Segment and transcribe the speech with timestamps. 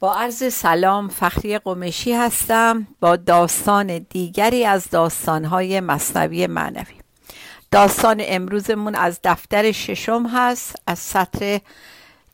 [0.00, 6.94] با عرض سلام فخری قمشی هستم با داستان دیگری از داستانهای مصنوی معنوی.
[7.70, 11.60] داستان امروزمون از دفتر ششم هست از سطر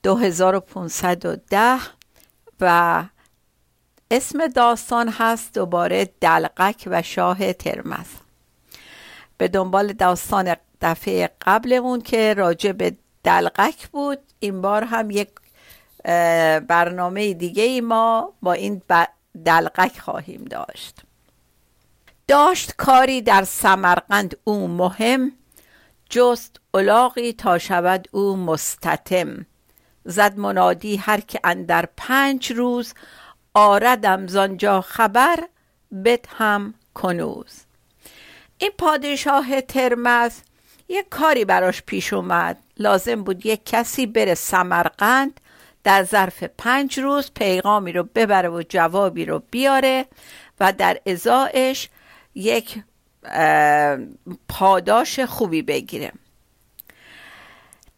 [0.03, 1.79] 2510
[2.61, 3.05] و
[4.11, 8.07] اسم داستان هست دوباره دلقک و شاه ترمز.
[9.39, 15.29] به دنبال داستان دفعه قبلمون که راجع به دلقک بود این بار هم یک
[16.69, 18.83] برنامه دیگه ای ما با این
[19.45, 21.01] دلقک خواهیم داشت.
[22.29, 25.33] داشت کاری در سمرقند او مهم
[26.11, 29.47] جست الاغی تا شود او مستتم.
[30.05, 32.95] زد منادی هر که اندر پنج روز
[33.55, 35.39] آردم زانجا خبر
[36.05, 37.65] بت هم کنوز.
[38.59, 40.33] این پادشاه ترمز
[40.89, 42.59] یک کاری براش پیش اومد.
[42.79, 45.41] لازم بود یک کسی بره سمرقند
[45.85, 50.07] در ظرف پنج روز پیغامی رو ببره و جوابی رو بیاره
[50.61, 51.89] و در ازایش
[52.35, 52.83] یک
[54.49, 56.13] پاداش خوبی بگیره.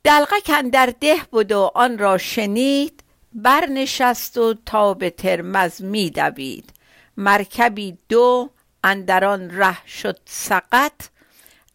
[0.05, 6.73] دلقک در ده بود و آن را شنید برنشست و تا به ترمز می دوید.
[7.17, 8.51] مرکبی دو
[8.85, 11.09] اندران ره شد سقط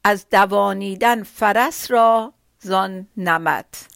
[0.03, 3.87] از دوانیدن فرس را زان نمت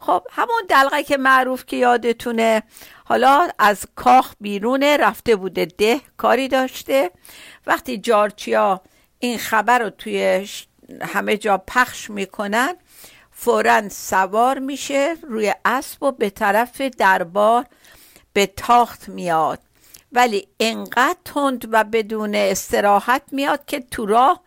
[0.00, 2.62] خب همون دلقه که معروف که یادتونه
[3.04, 7.10] حالا از کاخ بیرونه رفته بوده ده کاری داشته.
[7.66, 8.80] وقتی جارچیا
[9.18, 10.48] این خبر رو توی
[11.02, 12.74] همه جا پخش می‌کنن
[13.30, 17.66] فورا سوار میشه روی اسب و به طرف دربار
[18.32, 19.58] به تاخت میاد.
[20.12, 24.40] ولی انقدر تند و بدون استراحت میاد که تو راه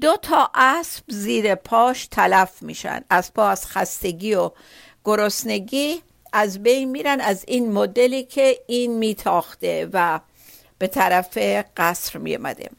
[0.00, 3.00] دو تا اسب زیر پاش تلف میشن.
[3.10, 4.50] اسبا از خستگی و
[5.06, 6.02] گرسنگی
[6.32, 10.20] از بین میرن از این مدلی که این میتاخته و
[10.78, 11.38] به طرف
[11.76, 12.70] قصر میامده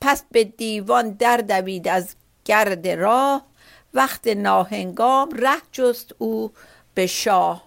[0.00, 2.14] پس به دیوان در دوید از
[2.44, 3.46] گرد راه
[3.94, 6.52] وقت ناهنگام ره جست او
[6.94, 7.64] به شاه.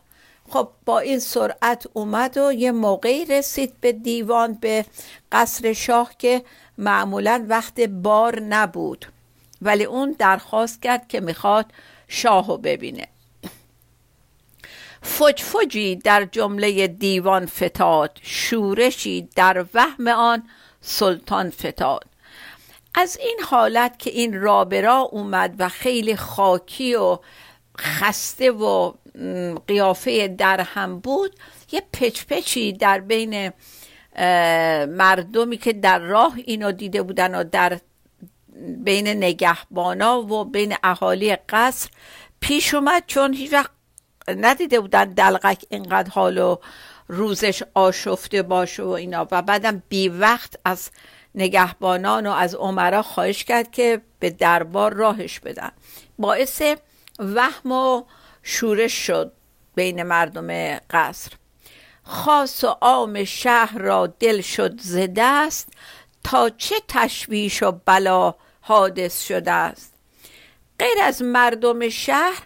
[0.49, 4.85] خب با این سرعت اومد و یه موقعی رسید به دیوان به
[5.31, 6.43] قصر شاه که
[6.77, 9.05] معمولا وقت بار نبود.
[9.61, 11.65] ولی اون درخواست کرد که می‌خواد
[12.07, 13.07] شاهو ببینه.
[15.01, 20.43] فجفجی در جمله دیوان فتاد شورشی در وهم آن
[20.81, 22.05] سلطان فتاد.
[22.95, 27.19] از این حالت که این رابرا اومد و خیلی خاکی و
[27.79, 28.93] خسته و
[29.67, 31.35] قیافه در هم بود
[31.71, 33.51] یه پچپچی در بین
[34.85, 37.79] مردمی که در راه اینو دیده بودن و در
[38.77, 41.89] بین نگهبانا و بین اهالی قصر
[42.39, 43.71] پیش اومد چون هیچ وقت
[44.27, 46.57] ندیده بودن دلغک اینقدر حال و
[47.07, 49.27] روزش آشفته باشه و اینا.
[49.31, 50.89] و بعدم بی وقت از
[51.35, 55.71] نگهبانان و از عمرا خواهش کرد که به دربار راهش بدن.
[56.19, 56.61] باعث
[57.19, 58.03] وهم و
[58.43, 59.31] شورش شد
[59.75, 61.31] بین مردم قصر.
[62.03, 65.67] خاص و عام شهر را دل شد زده است
[66.23, 69.93] تا چه تشویش و بلا حادث شده است.
[70.79, 72.43] غیر از مردم شهر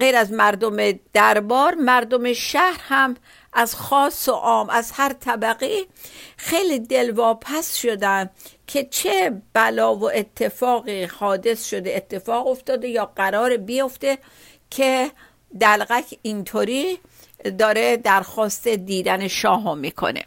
[0.00, 3.16] غیر از مردم دربار مردم شهر هم
[3.52, 5.86] از خاص و عام از هر طبقه
[6.36, 8.30] خیلی دلواپس شدن
[8.66, 14.18] که چه بلا و اتفاقی حادث شده اتفاق افتاده یا قرار بیفته
[14.70, 15.10] که
[15.60, 16.98] دلغک اینطوری
[17.58, 20.24] داره درخواست دیدن شاه می‌کنه.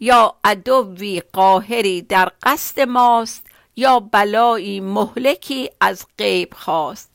[0.00, 3.46] یا عدوی قاهری در قصد ماست
[3.76, 7.10] یا بلایی مهلکی از غیب خواست.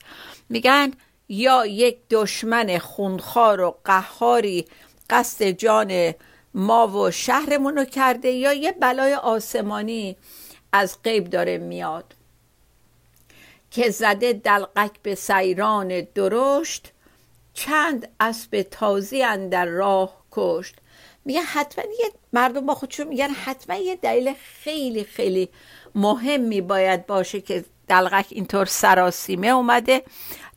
[0.50, 0.92] میگن
[1.30, 4.66] یا یک دشمن خونخوار و قهاری
[5.10, 6.13] قصد جان
[6.54, 10.18] ما و شهرمونو کرده یا یه بلای آسمانی
[10.72, 12.16] از غیب داره میاد.
[13.72, 16.92] که زده دلقک به سیران درشت
[17.54, 19.19] چند اسب تازی
[19.51, 20.75] در راه کشت.
[21.25, 24.33] میگه حتما یه مردم با خودشون میگن حتما یه دلیل
[24.63, 25.50] خیلی خیلی
[25.95, 30.04] مهمی باید باشه که دلغک اینطور سراسیمه اومده.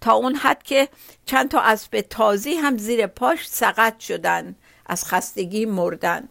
[0.00, 0.88] تا اون حد که
[1.26, 4.56] چند تا اسب تازی هم زیر پاش سقط شدن
[4.86, 6.28] از خستگی مردن.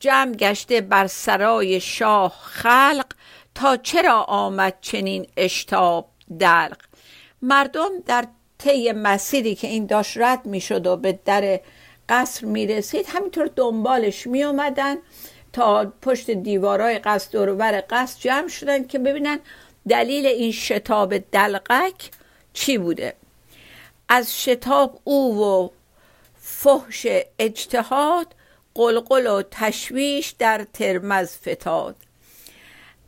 [0.00, 3.06] جمع گشته بر سرای شاه خلق
[3.54, 6.08] تا چرا آمد چنین اشتاب
[6.40, 6.76] دلق.
[7.42, 8.26] مردم در
[8.58, 11.60] طی مسیری که این داشت رد می‌شد و به در
[12.08, 14.96] قصر می‌رسید همینطور دنبالش می اومدن
[15.52, 19.38] تا پشت دیوارای قصر دورور قصر جمع شدن که ببینن
[19.88, 22.10] دلیل این شتاب دلقک
[22.52, 23.14] چی بوده؟
[24.08, 25.68] از شتاب او و
[26.40, 27.06] فحش
[27.38, 28.34] اجتهاد
[28.74, 31.96] قلقل و تشویش در ترمز فتاد.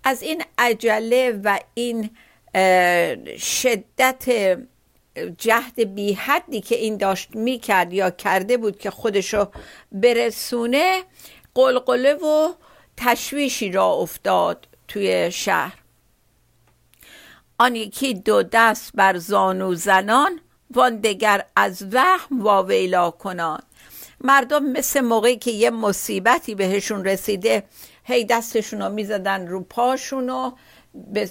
[0.05, 2.11] از این عجله و این
[3.38, 4.25] شدت
[5.38, 9.50] جهد بی حدی که این داشت می‌کرد یا کرده بود که خودشو
[9.93, 11.02] برسونه
[11.55, 12.52] قلقله و
[12.96, 15.84] تشویشی را افتاد توی شهر.
[17.59, 20.41] آن یکی دو دست بر زانو زنان
[20.71, 23.62] وان دگر از وهم واویلا کنان.
[24.21, 27.62] مردم مثل موقعی که یه مصیبتی بهشون رسیده
[28.05, 30.51] هی دستشون رو می‌زدن رو پاشون و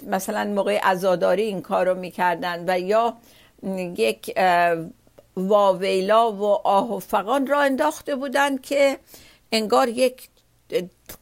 [0.08, 3.18] مثلا موقع ازاداری این کار رو می‌کردن و یا
[3.98, 4.36] یک
[5.38, 9.00] واویلا و آه و فقان را انداخته بودن که
[9.52, 10.30] انگار یک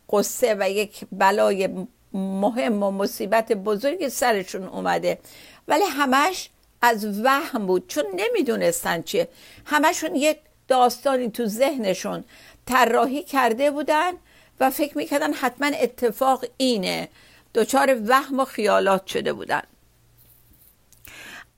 [0.10, 1.70] قصه و یک بلای
[2.14, 5.20] مهم و مصیبت بزرگی سرشون اومده.
[5.68, 6.50] ولی همش
[6.82, 7.88] از وهم بود.
[7.88, 9.28] چون نمی‌دونستن چیه.
[9.66, 10.38] همشون یک
[10.68, 12.24] داستانی تو ذهنشون
[12.66, 14.12] طراحی کرده بودن
[14.60, 17.10] و فکر می‌کردن حتما اتفاق اینه.
[17.54, 19.62] دچار وهم و خیالات شده بودن.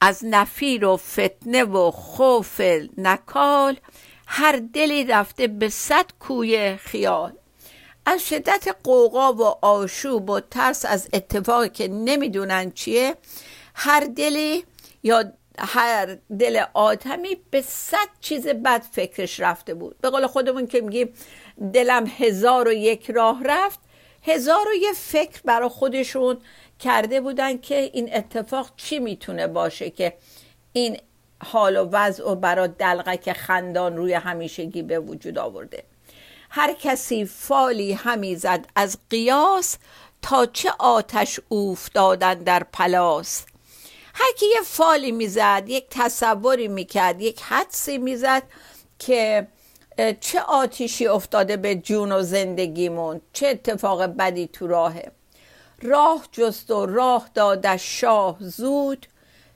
[0.01, 2.61] از نفیر و فتنه و خوف
[2.97, 3.77] نکال
[4.27, 7.33] هر دلی رفته به صد کوی خیال.
[8.05, 13.15] از شدت قوقا و آشوب و ترس از اتفاقی که نمی‌دونن چیه
[13.73, 14.65] هر دلی
[15.03, 19.95] یا هر دل آدمی به صد چیز بد فکرش رفته بود.
[20.01, 21.13] به قول خودمون که میگیم
[21.73, 23.79] دلم هزار و یک راه رفت
[24.23, 26.37] هزار و یک فکر برای خودشون
[26.79, 30.13] کرده بودن که این اتفاق چی می‌تونه باشه که
[30.73, 30.97] این
[31.43, 35.83] حال و وضع و برای دلغک خندان روی همیشگی به وجود آورده.
[36.55, 39.77] هر کسی فالی همی زد از قیاس
[40.21, 43.45] تا چه آتش افتادن در پلاس.
[44.13, 48.43] هر کی یه فالی می‌زد یک تصوری می‌کرد یک حدسی می‌زد
[48.99, 49.47] که
[50.19, 55.11] چه آتیشی افتاده به جون و زندگیمون چه اتفاق بدی تو راهه.
[55.81, 59.07] راه جست و راه دادش شاه زود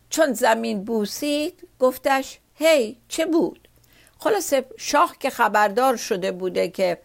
[0.10, 3.67] چون زمین بوسید گفتش هی چه بود؟
[4.20, 6.98] خلاصه شاه که خبردار شده بوده که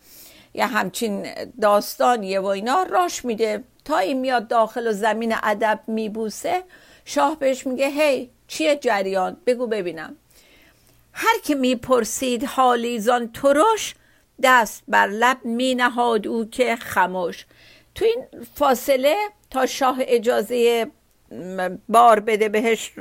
[0.55, 1.27] یه همچین
[1.61, 3.65] داستانیه و اینا راش میده.
[3.85, 6.63] تا این میاد داخل و زمین ادب میبوسه
[7.05, 10.17] شاه بهش میگه هی چیه جریان؟ بگو ببینم.
[11.13, 13.95] هر که می‌پرسید حالیزان ترش
[14.43, 17.47] دست بر لب می نهاد او که خموش
[17.95, 18.25] تو این
[18.55, 19.17] فاصله
[19.51, 20.87] تا شاه اجازه
[21.89, 22.93] بار بده بهش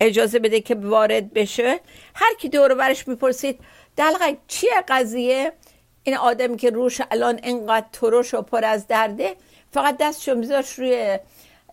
[0.00, 1.80] اجازه بده که وارد بشه.
[2.14, 3.60] هر کی دور برش می‌پرسید
[3.96, 5.52] دلغک چیه قضیه؟
[6.04, 9.36] این آدمی که روش الان انقدر ترش و پر از درده
[9.72, 11.18] فقط دستشو میذاش روی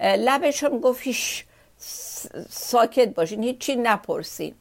[0.02, 1.46] لبش هم گفت هیچ
[2.50, 4.56] ساکت باشین هیچی نپرسین.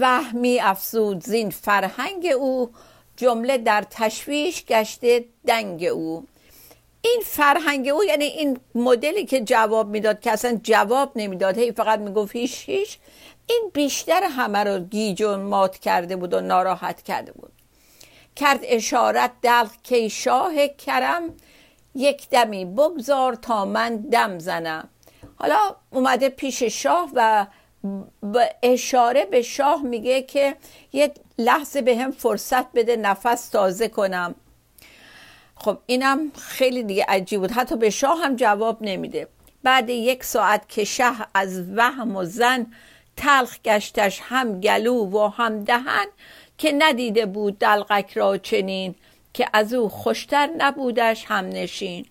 [0.00, 2.70] وهمی افزود زین فرهنگ او
[3.16, 6.26] جمله در تشویش گشته دنگ او.
[7.12, 11.98] این فرهنگ او یعنی این مدلی که جواب می‌داد که اصلا جواب نمی‌داد هی فقط
[11.98, 12.98] می‌گفت هیچ هیچ
[13.46, 17.52] این بیشتر همه رو گیج و مات کرده بود و ناراحت کرده بود.
[18.36, 21.22] کرد اشارت دلق که شاه کرم
[21.94, 24.88] یک دمی بگذار تا من دم زنم.
[25.36, 25.58] حالا
[25.90, 27.46] اومده پیش شاه و
[28.22, 30.56] به اشاره به شاه میگه که
[30.92, 34.34] یه لحظه به هم فرصت بده نفس تازه کنم.
[35.56, 37.50] خب اینم خیلی دیگه عجیب بود.
[37.50, 39.28] حتی به شاه هم جواب نمیده.
[39.62, 42.66] بعد یک ساعت که شه از وهم و زن
[43.16, 46.06] تلخ گشتش هم گلو و هم دهن
[46.58, 48.94] که ندیده بود دلقک را چنین
[49.34, 52.06] که از او خوشتر نبودش هم نشین.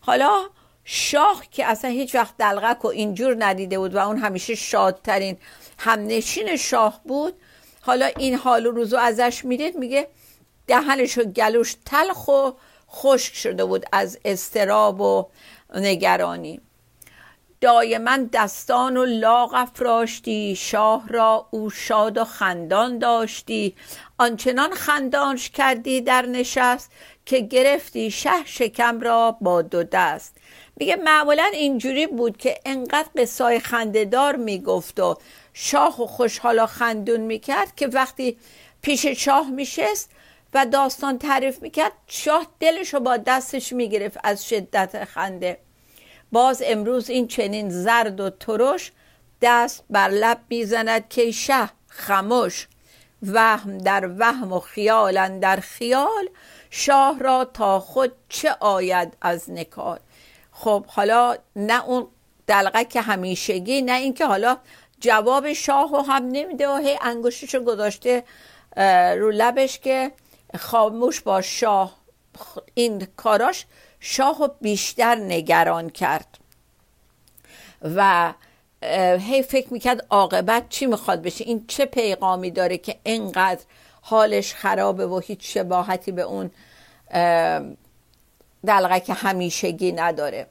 [0.00, 0.40] حالا
[0.84, 5.36] شاه که اصلا هیچ وقت دلغک و اینجور ندیده بود و اون همیشه شادترین
[5.78, 7.34] همنشین شاه بود
[7.80, 10.08] حالا این حال و روزو ازش می‌دید میگه
[10.66, 12.50] دهنش و گلوش تلخ و
[12.90, 15.26] خشک شده بود از استراب و
[15.74, 16.60] نگرانی.
[17.60, 23.74] دایما دستان و لاغ افراشتی شاه را او شاد و خندان داشتی.
[24.18, 26.90] آنچنان خندانش کردی در نشست
[27.26, 30.36] که گرفتی شه شکم را با دو دست.
[30.76, 35.16] میگه معمولا اینجوری بود که انقدر قصای خندهدار می‌گفت و
[35.52, 38.38] شاه و خوشحالا خندون می‌کرد که وقتی
[38.82, 40.10] پیش شاه میشست
[40.54, 45.58] و داستان تعریف می‌کرد شاه دلش رو با دستش می‌گرفت از شدت خنده.
[46.32, 48.92] باز امروز این چنین زرد و ترش
[49.42, 52.68] دست بر لب می‌زند که شه خموش
[53.22, 56.28] وهم در وهم و خیال در خیال
[56.70, 59.98] شاه را تا خود چه آید از نکال؟
[60.52, 62.06] خب حالا نه اون
[62.46, 64.56] دلغک همیشگی نه اینکه حالا
[65.00, 68.24] جواب شاه رو هم نمیده و هی انگشتشو گذاشته
[69.16, 70.12] رو لبش که
[70.56, 71.98] خاموش با شاه.
[72.74, 73.66] این کاراش
[74.00, 76.38] شاه بیشتر نگران کرد.
[77.82, 78.32] و
[79.18, 83.60] هی فکر می‌کرد عاقبت چی می‌خواد بشه؟ این چه پیغامی داره که اینقدر
[84.02, 86.50] حالش خرابه و هیچ شباهتی به اون
[88.66, 90.46] دلغه که همیشگی نداره.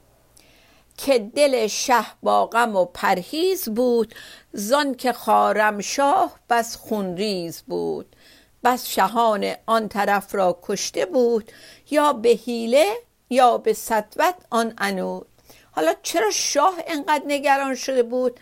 [0.98, 4.16] که دل شه با غم و پرهیز بود
[4.54, 8.16] زان که خارم شاه بس خونریز بود.
[8.64, 11.52] بس شهان آن طرف را کشته بود
[11.92, 12.94] یا به حیله
[13.30, 15.28] یا به سطوت آن انود
[15.72, 18.40] حالا چرا شاه انقدر نگران شده بود؟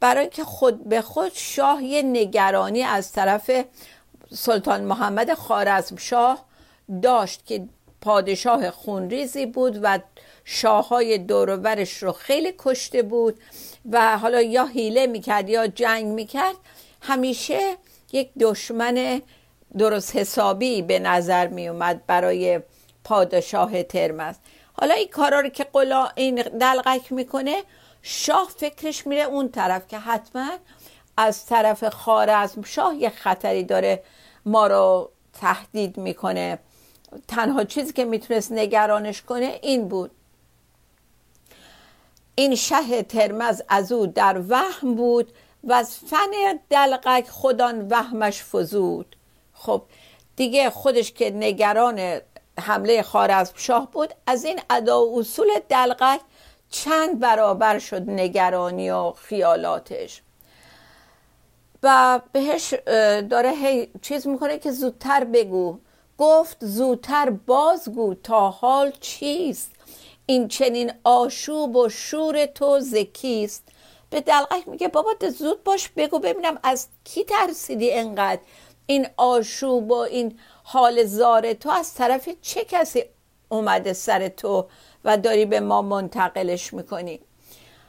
[0.00, 3.50] برای اینکه خود به خود شاه یه نگرانی از طرف
[4.34, 6.44] سلطان محمد خارزم شاه
[7.02, 7.68] داشت که
[8.00, 9.98] پادشاه خونریزی بود و
[10.44, 13.40] شاه های دورورش رو خیلی کشته بود
[13.90, 16.54] و حالا یا حیله می‌کرد یا جنگ می‌کرد.
[17.02, 17.76] همیشه
[18.12, 19.22] یک دشمن
[19.78, 22.60] درست حسابی به نظر میومد برای
[23.04, 24.34] پادشاه ترمز.
[24.72, 27.62] حالا این کارا رو که قلا این دلغک می‌کنه
[28.02, 30.50] شاه فکرش میره اون طرف که حتما
[31.16, 34.02] از طرف خارزم شاه یه خطری داره
[34.46, 35.10] ما رو
[35.40, 36.58] تهدید می‌کنه.
[37.28, 40.10] تنها چیزی که می‌تونست نگرانش کنه این بود.
[42.34, 45.32] این شه ترمز از او در وهم بود
[45.64, 49.16] و از فن دلقک خودان وهمش فزود.
[49.58, 49.82] خب
[50.36, 52.20] دیگه خودش که نگران
[52.60, 56.20] حمله خارزم شاه بود از این ادا و اصول دلقک
[56.70, 60.22] چند برابر شد نگرانی و خیالاتش.
[61.82, 62.74] و بهش
[63.30, 65.78] داره هی چیز می‌کنه که زودتر بگو.
[66.18, 69.70] گفت زودتر بازگو تا حال چیست؟
[70.26, 73.62] این چنین آشوب و شور تو زکیست
[74.10, 78.40] به دلقک میگه بابا زود باش بگو ببینم از کی ترسیدی انقدر؟
[78.90, 83.04] این آشوب و این حال زار تو از طرف چه کسی
[83.48, 84.66] اومده سر تو
[85.04, 87.20] و داری به ما منتقلش می‌کنی؟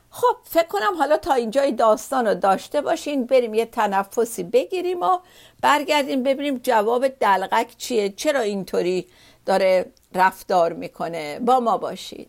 [0.10, 5.20] خب فکر کنم حالا تا اینجای داستان رو داشته باشین بریم یه تنفسی بگیریم و
[5.62, 9.08] برگردیم ببینیم جواب دلغک چیه چرا اینطوری
[9.46, 11.40] داره رفتار می‌کنه.
[11.40, 12.29] با ما باشید.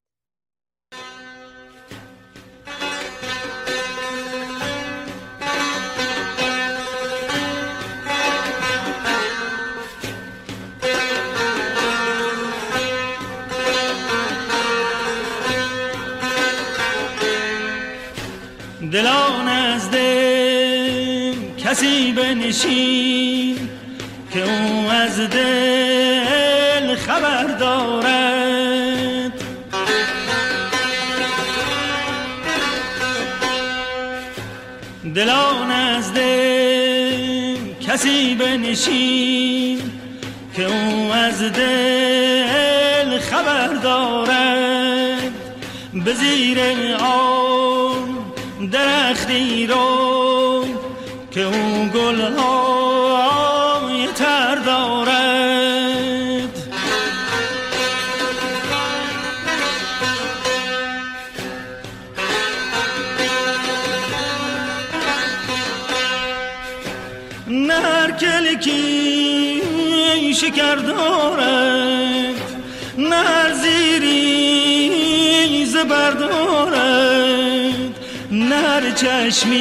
[18.93, 23.69] دلان از دل کسی بنشین
[24.33, 29.33] که او از دل خبر دارد.
[35.15, 37.57] دلان از دل
[37.89, 39.81] کسی بنشین
[40.57, 45.33] که او از دل خبر دارد.
[46.05, 46.59] به زیر
[46.95, 47.40] آن
[48.73, 50.65] درختی رو
[51.31, 53.27] که او گلهای
[54.15, 55.11] تر دارد.
[67.49, 69.61] نه هر کلکی
[70.35, 72.35] شکر دارد
[72.99, 74.91] نه هر زیری
[75.67, 77.40] زبر دارد.
[78.71, 79.61] هر چشمی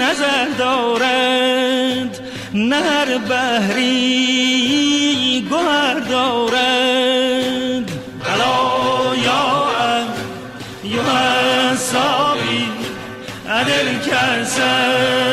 [0.00, 2.20] نظر دارد
[2.54, 3.86] نه هر بحری
[5.50, 6.56] گوهر دارد.
[8.34, 9.66] الا یا
[10.84, 11.02] یا
[11.72, 12.68] حسابی
[13.48, 15.25] ادل کسم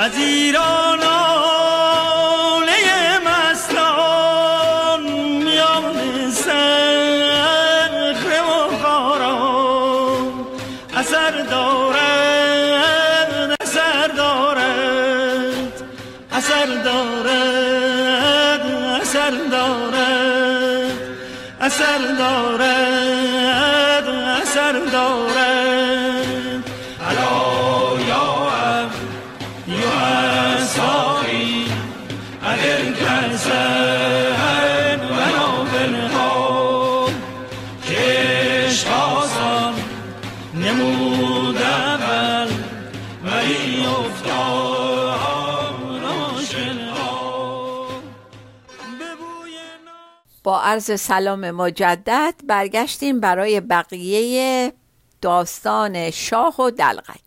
[0.00, 0.89] Azira
[50.70, 54.72] عرض سلام مجدد برگشتیم برای بقیه
[55.20, 57.20] داستان شاه و دلغک.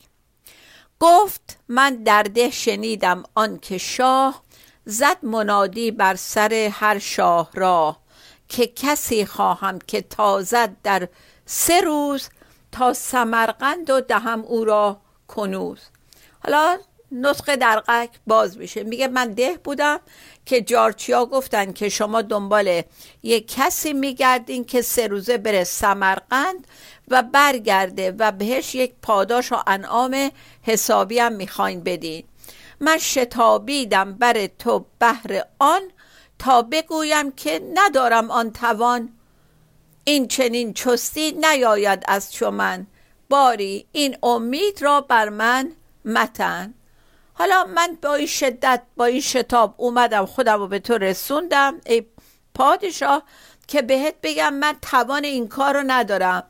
[1.00, 4.44] گفت من در ده شنیدم آن که شاه
[4.86, 8.00] زد منادی بر سر هر شاه راه
[8.48, 11.08] که کسی خواهم که تازد در
[11.46, 12.30] سه روز
[12.72, 15.80] تا سمرقند و دهم او را کنوز.
[16.44, 16.78] حالا
[17.14, 18.84] نطق درقک باز میشه.
[18.84, 20.00] میگه من ده بودم
[20.46, 22.82] که جارچیا گفتن که شما دنبال
[23.24, 26.68] یک کسی میگردین که سه روزه بره سمرقند
[27.08, 30.32] و برگرده و بهش یک پاداش و انعام
[30.64, 32.24] حسابی هم می‌خواین بدین.
[32.80, 35.82] من شتابیدم بر تو بهر آن
[36.40, 39.10] تا بگویم که ندارم آن توان.
[40.04, 42.88] این چنین چستی نیاید از چو من.
[43.30, 45.72] باری این امید را بر من
[46.06, 46.74] متن.
[47.34, 51.82] حالا من با این شدت با این شتاب اومدم خودم رو به تو رسوندم.
[51.86, 52.06] ای
[52.54, 53.24] پادشاه
[53.68, 56.44] که بهت بگم من توان این کار رو ندارم.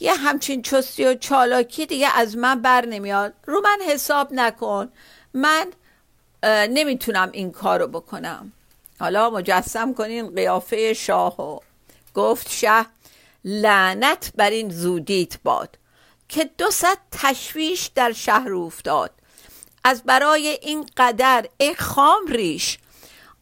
[0.00, 3.34] یه همچین چستی و چالاکی دیگه از من بر نمیاد.
[3.46, 4.92] رو من حساب نکن.
[5.34, 5.66] من
[6.44, 8.52] نمی‌تونم این کار رو بکنم.
[9.00, 11.58] حالا مجسم کنین قیافه شاهو
[12.14, 12.86] گفت شه
[13.44, 15.78] لعنت بر این زودیت باد
[16.28, 19.10] که دو صد تشویش در شهر افتاد.
[19.84, 22.78] از برای این قدر ای خام ریش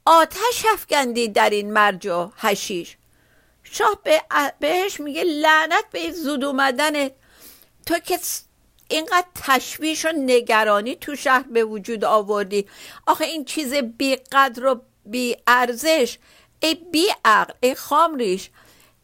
[0.05, 2.97] آتش افکندی در این مرج و حشیش.
[3.63, 4.23] شاه به
[4.61, 7.13] بهش میگه لعنت به این زود اومدنت.
[7.87, 8.19] تو که
[8.89, 12.67] اینقدر تشویش و نگرانی تو شهر به وجود آوردی.
[13.07, 16.19] آخه این چیز بی قدر و بی ارزش
[16.61, 18.51] ای بی عقل ای خامریش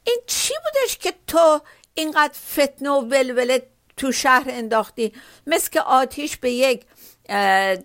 [0.05, 1.61] این چی بودش که تو
[1.94, 3.66] اینقدر فتنه و ولوله
[3.97, 5.13] تو شهر انداختی.
[5.47, 6.85] مثل که آتیش به یک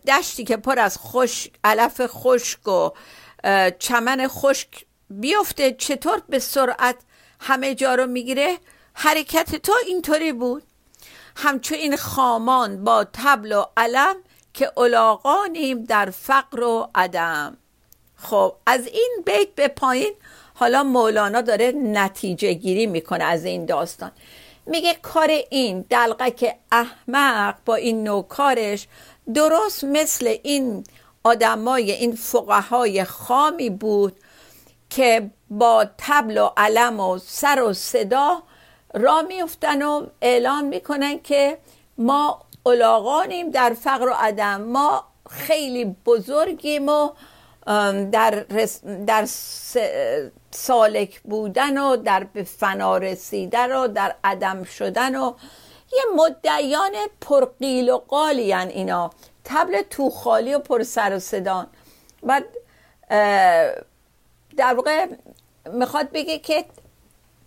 [0.07, 2.89] دشتی که پر از خوش علف خشک و
[3.79, 5.71] چمن خشک بیفته.
[5.71, 6.95] چطور به سرعت
[7.39, 8.57] همه جا رو می‌گیره؟
[8.93, 10.63] حرکت تو اینطوری بود.
[11.35, 14.15] همچو این خامان با تبل و علم
[14.53, 17.57] که الاغانیم در فقر و عدم.
[18.15, 20.13] خب از این بیت به پایین.
[20.53, 24.11] حالا مولانا داره نتیجه گیری می‌کنه از این داستان.
[24.65, 28.87] میگه کار این دلقک احمق با این نوکارش
[29.33, 30.83] درست مثل این
[31.23, 34.15] آدمای این فقهای خامی بود
[34.89, 38.43] که با تبل و علم و سر و صدا
[38.93, 41.57] را میفتن و اعلام می‌کنن که
[41.97, 47.09] ما الاغانیم در فقر و عدم ما خیلی بزرگیم و
[48.11, 48.45] در,
[49.07, 49.27] در
[50.51, 55.33] سالک بودن و در به فنا رسیدن و در عدم شدن و
[55.93, 59.09] یه مدعیان پرقیل و قالی اینا.
[59.45, 61.67] تبل تو خالی و پر سر و صدان
[63.09, 63.71] اه،
[64.57, 65.05] در واقع
[65.73, 66.65] می‌خواد بگه که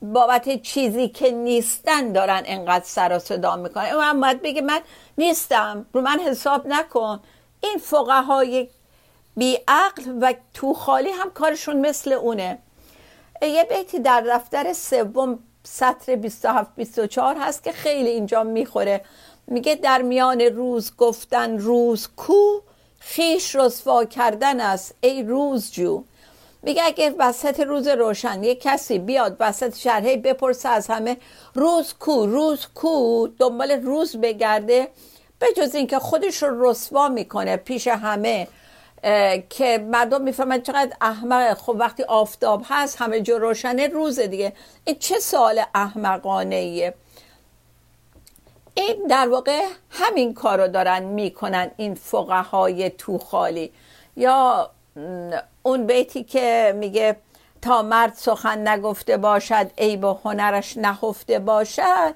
[0.03, 3.95] بابت چیزی که نیستن دارن انقدر سر و صدا می‌کنن.
[3.97, 4.81] من باید بگه من
[5.19, 5.87] نیستم.
[5.93, 7.21] رو من حساب نکن.
[7.61, 8.69] این فقهای
[9.37, 12.59] بیعقل و تو خالی هم کارشون مثل اونه.
[13.43, 19.05] یه بیتی در دفتر سوم سطر 27 24 هست که خیلی اینجا می‌خوره.
[19.47, 22.61] میگه در میان روز گفتن روز کو
[22.99, 26.05] خیش رسوا کردن است ای روز جو.
[26.63, 31.17] میگه اگه وسط روز روشن یه کسی بیاد وسط شهر بپرسه از همه
[31.55, 34.89] روز کو روز کو دنبال روز بگرده
[35.39, 38.49] به جز اینکه خودش رو رسوا می‌کنه پیش همه.
[39.51, 44.53] که مردم می‌فهمن چقدر احمق خب وقتی آفتاب هست همه جا روشنه روز دیگه.
[44.85, 46.95] این چه سوال احمقانه ایه
[48.75, 53.73] این در واقع همین کار رو دارن می‌کنن این فقهای تو خالی
[54.17, 54.71] یا
[55.63, 57.17] اون بیتی که میگه
[57.63, 62.15] تا مرد سخن نگفته باشد ای به هنرش نهفته باشد.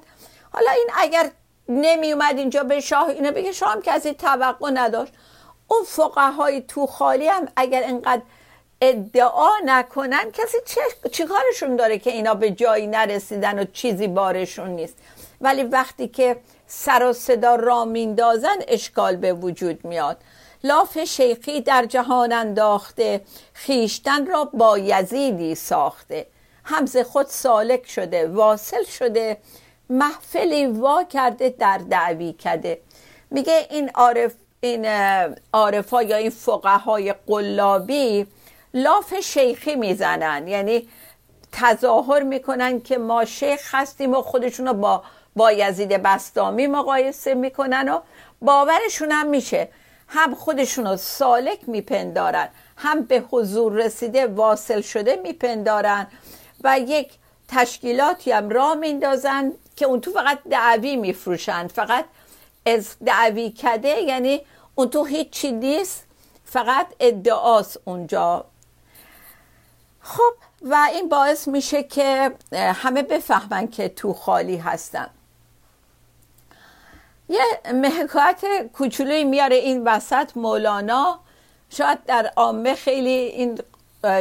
[0.52, 1.30] حالا این اگر
[1.68, 5.12] نمی اومد اینجا به شاه اینو بگه شاه هم کسی توقع نداشت.
[5.68, 8.22] اون فقهای تو خالی هم اگر انقدر
[8.80, 14.70] ادعا نکنن کسی چه چی کارشون داره که اینا به جایی نرسیدن و چیزی بارشون
[14.70, 14.94] نیست؟
[15.40, 20.16] ولی وقتی که سر و صدا را میندازن اشکال به وجود میاد.
[20.64, 23.20] لاف شیخی در جهان انداخته
[23.52, 26.26] خیشتن را با یزیدی ساخته.
[26.64, 29.38] همز خود سالک شده واصل شده
[29.90, 32.80] محفلی وا کرده در دعوی کرده.
[33.30, 34.86] میگه این عارف این
[35.52, 38.26] عارفا یا این فقهای قلابی
[38.74, 40.48] لاف شیخی می‌زنن.
[40.48, 40.88] یعنی
[41.52, 45.02] تظاهر می‌کنن که ما شیخ هستیم و خودشون رو با
[45.36, 48.00] با یزید بستامی مقایسه می‌کنن و
[48.42, 49.68] باورشون هم میشه.
[50.08, 56.06] هم خودشون رو سالک میپندارن هم به حضور رسیده واصل شده میپندارن
[56.64, 57.10] و یک
[57.48, 62.04] تشکیلاتی هم را میندازن که اون تو فقط دعوی میفروشن فقط
[62.68, 64.40] از دعوی کده یعنی
[64.74, 66.04] اون تو هیچی نیست
[66.44, 68.44] فقط ادعاست اونجا.
[70.00, 75.10] خب و این باعث میشه که همه بفهمن که تو خالی هستن.
[77.28, 77.42] یه
[77.74, 81.20] محکات کوچولوی میاره این وسط مولانا.
[81.70, 83.58] شاید در عامه خیلی این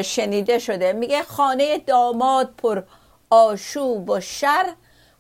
[0.04, 0.94] شنیده شده.
[0.94, 2.84] میگه خانه داماد پر
[3.30, 4.74] آشوب و شر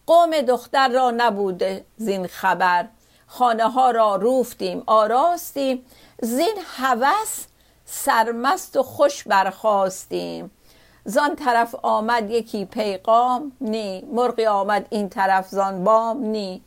[0.08, 2.88] قوم دختر را نبوده زین خبر.
[3.28, 5.86] خانه ها را روفتیم آراستیم.
[6.22, 7.46] زین هوس
[7.86, 10.52] سرمست و خوش برخواستیم
[11.06, 16.62] زان طرف آمد یکی پیغام نی مرغی آمد این طرف زان بام نی.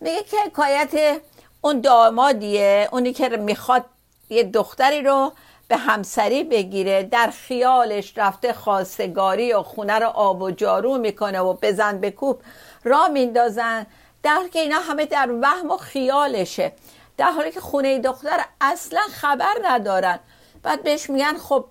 [0.00, 1.20] میگه که حکایت
[1.60, 3.84] اون دامادیه اونی که می‌خواد
[4.30, 5.32] یه دختری رو
[5.68, 11.52] به همسری بگیره در خیالش رفته خواستگاری و خونه رو آب و جارو می‌کنه و
[11.62, 12.40] بزن بکوب
[12.84, 13.86] را میندازن.
[14.26, 16.72] در که اینا همه در وهم و خیالشه.
[17.16, 20.18] در حالی که خونه دختر اصلا خبر ندارن.
[20.62, 21.64] بعد بهش میگن خب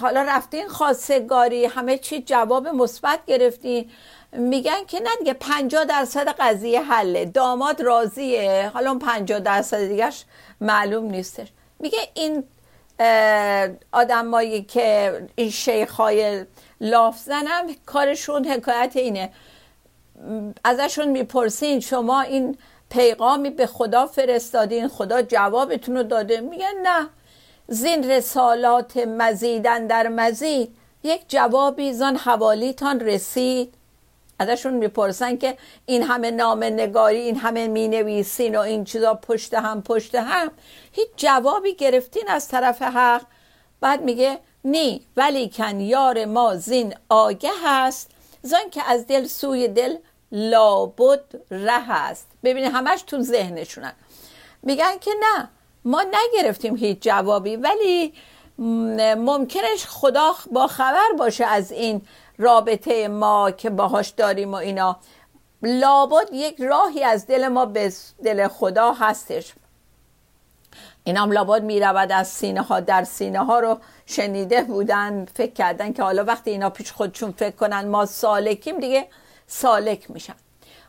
[0.00, 3.90] حالا رفتین خواستگاری همه چی جواب مثبت گرفتین
[4.32, 7.24] میگن که نه دیگه 50 درصد قضیه حله.
[7.24, 8.70] داماد راضیه.
[8.74, 10.24] حالا اون 50 درصد دیگهش
[10.60, 11.48] معلوم نیستش.
[11.78, 12.44] میگه این
[13.92, 16.46] آدمایی که این شیخای
[16.80, 19.32] لاف زنم کارشون حکایت اینه.
[20.64, 22.58] ازشون می‌پرسین شما این
[22.90, 26.40] پیغامی به خدا فرستادین خدا جوابتون رو داده.
[26.40, 27.08] میگن نه.
[27.68, 30.76] زین رسالات مزیدن در مزید.
[31.02, 33.74] یک جوابی زان حوالیتان رسید.
[34.38, 39.54] ازشون می‌پرسن که این همه نامه نگاری این همه می نویسین و این چیزا پشت
[39.54, 40.50] هم پشت هم.
[40.92, 43.22] هیچ جوابی گرفتین از طرف حق.
[43.80, 48.10] بعد میگه نی ولی کن یار ما زین آگه هست.
[48.46, 49.96] زن که از دل سوی دل
[50.32, 52.26] لابد ره است.
[52.44, 53.92] ببینید همش تو ذهنشونن.
[54.62, 55.48] میگن که نه
[55.84, 58.12] ما نگرفتیم هیچ جوابی ولی
[59.16, 62.02] ممکنش خدا با خبر باشه از این
[62.38, 64.96] رابطه ما که باهاش داریم و اینا.
[65.62, 67.92] لابد یک راهی از دل ما به
[68.24, 69.54] دل خدا هستش.
[71.06, 75.52] این هم لابد می رود از سینه ها در سینه ها رو شنیده بودن فکر
[75.52, 79.06] کردن که حالا وقتی اینا پیش خودشون فکر کنن ما سالکیم دیگه
[79.46, 80.34] سالک میشن.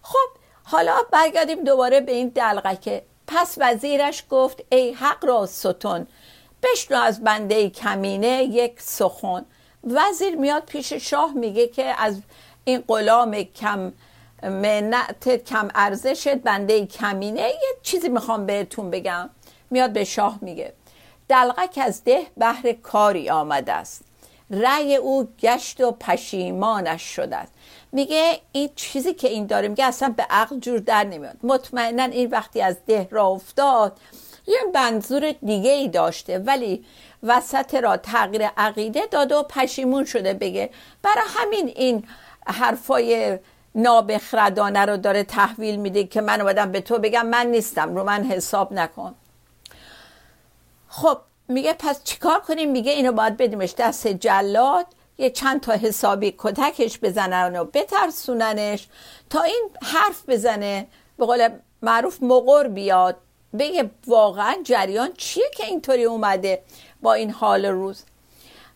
[0.01, 3.03] خب حالا برگردیم دوباره به این دلغکه.
[3.27, 6.07] پس وزیرش گفت ای حق را ستون
[6.63, 9.45] بشنو از بنده کمینه یک سخن.
[9.83, 12.21] وزیر میاد پیش شاه میگه که از
[12.63, 13.93] این غلام کم
[14.43, 19.29] منعت کم ارزشت بنده کمینه یه چیزی می‌خوام بهتون بگم.
[19.71, 20.73] میاد به شاه میگه.
[21.29, 24.01] دلغک از ده بهر کاری آمده است.
[24.49, 27.53] رأی او گشت و پشیمانش شده است.
[27.91, 31.37] میگه این چیزی که این داره میگه اصلا به عقل جور در نمیاد.
[31.43, 33.99] مطمئنا این وقتی از ده را افتاد
[34.47, 36.85] یه منظور دیگه ای داشته ولی
[37.23, 40.69] وسط را تغییر عقیده داده و پشیمون شده بگه
[41.01, 42.03] برای همین این
[42.47, 43.39] حرفای
[43.75, 48.23] نابخردانه رو داره تحویل میده که من اومدم به تو بگم من نیستم رو من
[48.23, 49.15] حساب نکن.
[51.01, 54.85] خب میگه پس چیکار کنیم؟ میگه اینو باید بدیمش دست جلاد
[55.17, 58.87] یه چند تا حسابی کتکش بزنن و بترسوننش.
[59.29, 61.49] تا این حرف بزنه به قول
[61.81, 63.17] معروف مقر بیاد
[63.59, 66.63] بگه واقعا جریان چیه که اینطوری اومده
[67.01, 68.03] با این حال روز.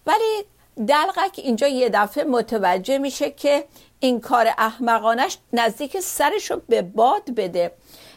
[0.06, 0.44] ولی
[0.88, 3.66] دلغک اینجا یه دفعه متوجه میشه که
[4.00, 7.72] این کار احمقانش نزدیک سرش رو به باد بده.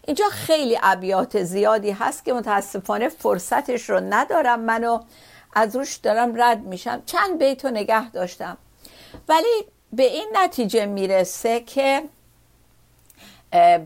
[0.06, 4.60] اینجا خیلی ابیات زیادی هست که متاسفانه فرصتش رو ندارم.
[4.60, 5.00] منو
[5.54, 7.02] از روش دارم رد میشم.
[7.06, 8.56] چند بیت رو نگه داشتم.
[9.28, 12.02] ولی به این نتیجه می‌رسه که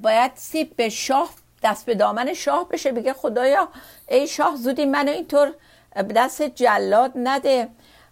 [0.03, 1.31] باید سیب به شاه
[1.63, 2.93] دست به دامن شاه بشه.
[2.93, 3.69] بگه خدایا
[4.09, 5.55] ای شاه زودی منو اینطور
[6.17, 7.69] دست جلاد نده.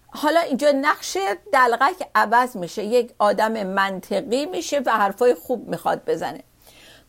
[0.09, 1.17] حالا اینجا نقش
[1.53, 2.85] دلغک عوض میشه.
[2.85, 6.45] یک آدم منطقی میشه و حرفای خوب می‌خواد بزنه.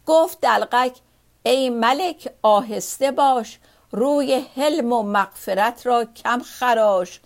[0.08, 0.98] گفت دلغک
[1.44, 3.60] ای ملک آهسته باش
[3.92, 7.20] روی حلم و مغفرت را کم خراش.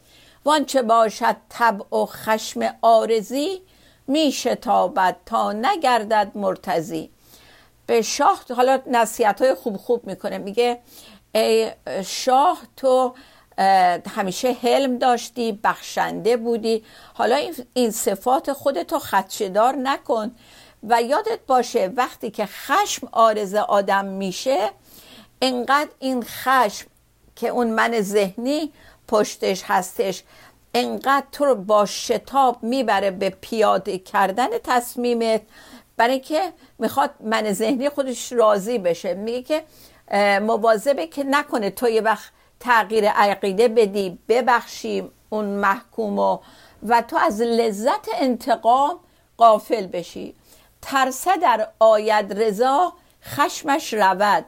[0.45, 3.61] وانچه باشد طبع و خشم آرزی
[4.07, 7.09] می شتابد تا نگردد مرتزی
[7.85, 10.37] به شاه حالا نصیحت های خوب خوب می‌کنه.
[10.37, 10.79] میگه
[11.35, 11.71] ای
[12.05, 13.13] شاه تو
[14.15, 16.83] همیشه حلم داشتی بخشنده بودی.
[17.13, 20.35] حالا این صفات خودتو خدشدار نکن.
[20.83, 24.69] و یادت باشه وقتی که خشم آرز آدم میشه
[25.41, 26.87] انقدر این خشم
[27.35, 28.71] که اون من ذهنی
[29.07, 30.23] پشتش هستش
[30.73, 35.41] انقدر تو رو با شتاب می‌بره به پیاده کردن تصمیمت.
[35.97, 39.13] برای که می‌خواد من ذهنی خودش راضی بشه.
[39.13, 39.63] میگه که
[40.39, 46.37] مواظبه که نکنه تو یه وقت تغییر عقیده بدی ببخشیم اون محکوم و,
[46.87, 48.99] و تو از لذت انتقام
[49.37, 50.35] قافل بشی.
[50.81, 54.45] ترسه در آید رضا خشمش رود.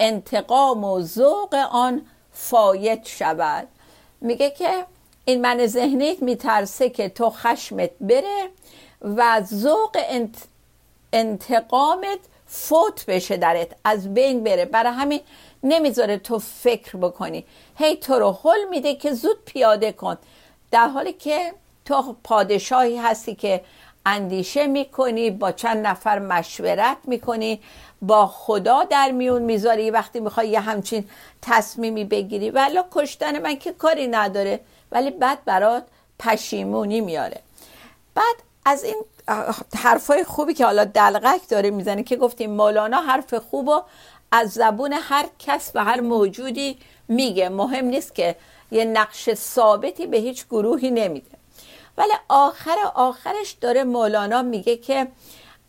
[0.00, 3.68] انتقام و ذوق آن فایت شود.
[4.20, 4.84] میگه که
[5.24, 8.48] این من ذهنیت میترسه که تو خشمت بره
[9.02, 10.34] و ذوق انت...
[11.12, 14.64] انتقامت فوت بشه درت از بین بره.
[14.64, 15.20] برای همین
[15.62, 17.44] نمی‌ذاره تو فکر بکنی.
[17.76, 20.18] هی تو رو حل میده که زود پیاده کن.
[20.70, 21.54] در حالی که
[21.84, 23.64] تو پادشاهی هستی که
[24.08, 27.60] اندیشه می‌کنی با چند نفر مشورت می‌کنی
[28.02, 31.04] با خدا در میون می‌ذاری وقتی می‌خوای یه همچین
[31.42, 32.50] تصمیمی بگیری.
[32.50, 34.60] ولی کشتن من که کاری نداره
[34.92, 35.84] ولی بعد برات
[36.18, 37.40] پشیمونی میاره.
[38.14, 38.96] بعد از این
[39.76, 43.82] حرفای خوبی که حالا دلغک داره می‌زنه که گفتیم مولانا حرف خوب و
[44.32, 47.48] از زبون هر کس و هر موجودی میگه.
[47.48, 48.36] مهم نیست که
[48.70, 51.37] یه نقش ثابتی به هیچ گروهی نمیده.
[51.98, 55.08] ولی آخر آخرش داره مولانا میگه که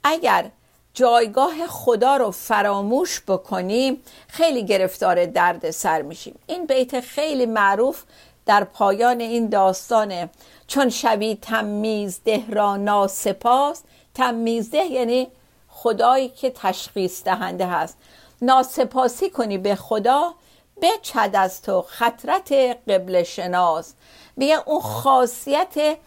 [0.04, 0.50] اگر
[0.94, 6.40] جایگاه خدا رو فراموش بکنیم خیلی گرفتار درد سر میشیم.
[6.48, 8.04] این بیت خیلی معروف
[8.46, 10.30] در پایان این داستانه.
[10.68, 13.82] چون شبی تمیز ده را ناسپاس
[14.16, 15.28] تمیزده یعنی
[15.70, 17.98] خدایی که تشخیص دهنده هست.
[18.42, 20.34] ناسپاسی کنی به خدا
[20.82, 22.52] بچد از تو خطرت
[22.88, 23.94] قبل شناس.
[24.38, 25.98] میگه اون خاصیت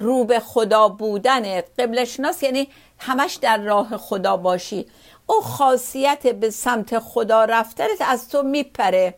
[0.00, 4.86] رو به خدا بودن قبل شناس یعنی همش در راه خدا باشی.
[5.26, 9.14] اون خاصیت به سمت خدا رفتنت از تو میپره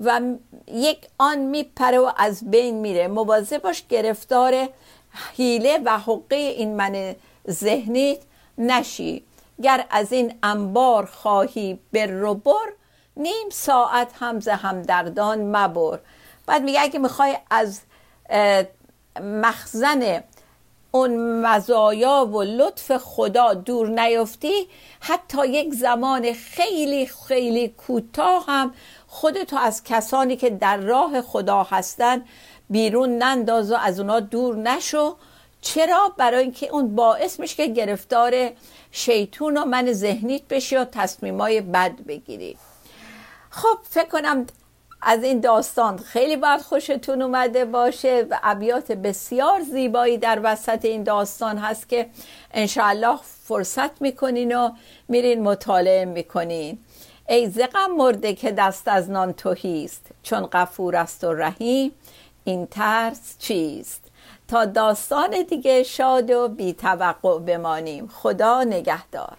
[0.00, 0.20] و
[0.66, 3.08] یک آن میپره و از بین میره.
[3.08, 4.68] مواظب باش گرفتار
[5.36, 7.14] حیله و حقه این من
[7.50, 8.18] ذهنی
[8.58, 9.24] نشی.
[9.62, 12.72] گر از این انبار خواهی بر و بر
[13.16, 15.98] نیم ساعت همز همدردان مبر.
[16.46, 17.80] بعد میگه اگه می‌خوای از
[19.20, 20.22] مخزن
[20.90, 24.68] اون مزایا و لطف خدا دور نیفتی
[25.00, 28.74] حتی یک زمان خیلی خیلی کوتاه هم
[29.06, 32.24] خودتو از کسانی که در راه خدا هستن
[32.70, 35.16] بیرون ننداز و از اونا دور نشو.
[35.60, 38.50] چرا؟ برای اینکه اون باعث میشه که گرفتار
[38.92, 42.56] شیطون و من ذهنیت بشی و تصمیمای بد بگیری.
[43.50, 44.46] خب فکر کنم
[45.02, 51.02] از این داستان خیلی باید خوشتون اومده باشه و ابیات بسیار زیبایی در وسط این
[51.02, 52.06] داستان هست که
[52.54, 54.70] انشاءالله فرصت می‌کنین و
[55.08, 56.78] میرین مطالعه می‌کنین.
[57.28, 61.92] ای زقم مرده که دست از نان توهیست چون غفور است و رحیم
[62.44, 64.02] این ترس چیست؟
[64.48, 68.08] تا داستان دیگه شاد و بی توقع بمانیم.
[68.08, 69.36] خدا نگهدار.